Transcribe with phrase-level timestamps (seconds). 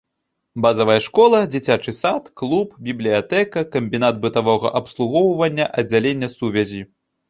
[0.65, 6.87] Базавая школа, дзіцячы сад, клуб, бібліятэка, камбінат бытавога абслугоўвання, аддзяленне сувязі.